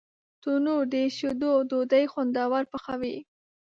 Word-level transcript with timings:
تنور 0.41 0.83
د 0.93 0.95
شیدو 1.17 1.51
ډوډۍ 1.69 2.05
خوندور 2.11 2.63
پخوي 2.71 3.17